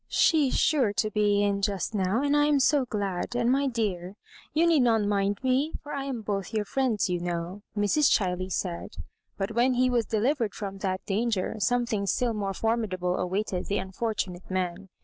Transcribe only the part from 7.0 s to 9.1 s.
you know," Mrs. Chiley said.